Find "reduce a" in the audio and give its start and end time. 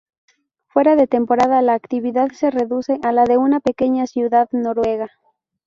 2.49-3.11